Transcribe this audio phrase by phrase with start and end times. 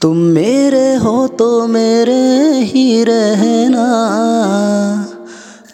[0.00, 3.86] तुम मेरे हो तो मेरे ही रहना।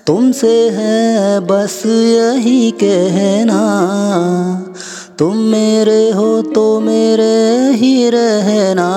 [0.07, 3.61] तुमसे है बस यही कहना।
[5.19, 8.91] तुम मेरे हो तो मेरे ही रहना।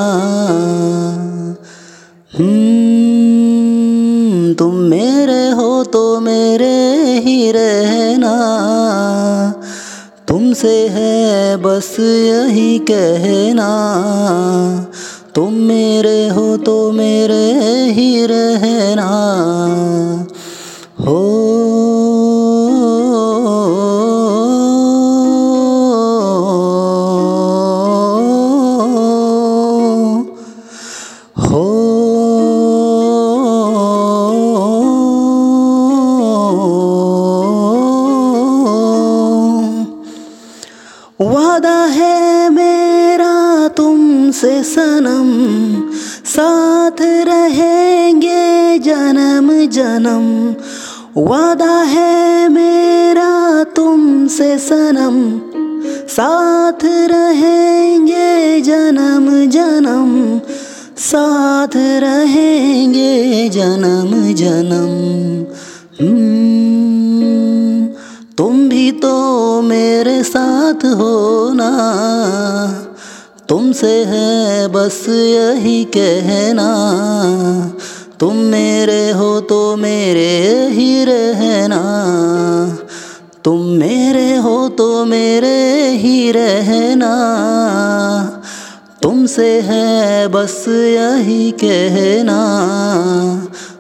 [4.53, 6.16] तुम मेरे हो तो
[10.37, 13.69] तुमसे है बस यही कहना।
[15.35, 17.53] तुम मेरे हो तो मेरे
[17.91, 19.07] ही रहना।
[20.99, 21.37] हो
[31.37, 31.86] हो
[41.21, 45.29] वादा है मेरा तुमसे सनम,
[46.25, 50.55] साथ रहेंगे जन्म जन्म।
[51.21, 55.17] वादा है मेरा तुमसे सनम,
[56.07, 60.41] साथ रहेंगे जन्म जन्म।
[60.97, 64.93] साथ रहेंगे जन्म जन्म।
[65.99, 66.46] तुम
[68.87, 71.71] भी तो मेरे साथ हो ना
[73.49, 76.69] तुमसे है बस यही कहना।
[78.19, 81.81] तुम मेरे हो तो मेरे ही रहना।
[83.43, 87.13] तुम मेरे हो तो मेरे ही रहना।
[89.03, 92.39] तुमसे है बस यही कहना।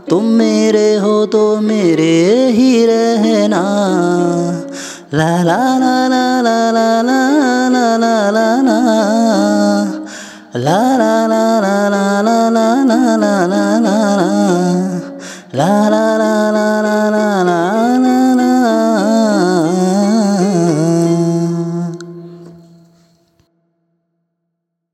[0.09, 3.63] तुम मेरे हो तो मेरे ही रहना।
[5.11, 8.59] 啦啦啦啦啦啦啦啦啦啦啦
[10.53, 11.36] 啦啦啦